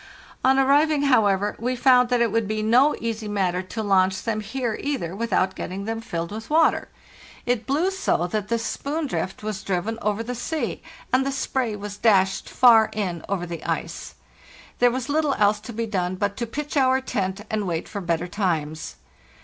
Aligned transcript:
On 0.43 0.57
arriving, 0.57 1.03
however, 1.03 1.55
we 1.59 1.75
found 1.75 2.09
that 2.09 2.21
it 2.21 2.31
would 2.31 2.47
be 2.47 2.63
no 2.63 2.95
easy 2.99 3.27
matter 3.27 3.61
to 3.61 3.83
launch 3.83 4.23
them 4.23 4.39
here 4.41 4.75
either 4.81 5.15
without 5.15 5.53
getting 5.53 5.85
them 5.85 6.01
filled 6.01 6.31
with 6.31 6.49
water. 6.49 6.87
It 7.45 7.67
blew 7.67 7.91
so 7.91 8.25
that 8.25 8.47
374 8.47 8.93
FARTHEST 8.93 9.13
NORTH 9.13 9.13
the 9.13 9.13
spoondrift 9.13 9.43
was 9.43 9.63
driven 9.63 9.99
over 10.01 10.23
the 10.23 10.33
sea, 10.33 10.81
and 11.13 11.23
the 11.23 11.31
spray 11.31 11.75
was 11.75 11.97
dashed 11.97 12.49
far 12.49 12.89
in 12.93 13.23
over 13.29 13.45
the 13.45 13.63
ice. 13.63 14.15
There 14.79 14.89
was 14.89 15.07
little 15.07 15.35
else 15.35 15.59
to 15.59 15.71
be 15.71 15.85
done 15.85 16.15
but 16.15 16.35
to 16.37 16.47
pitch 16.47 16.75
our 16.75 16.99
tent 16.99 17.41
and 17.51 17.67
wait 17.67 17.87
for 17.87 18.01
better 18.01 18.27
times. 18.27 18.95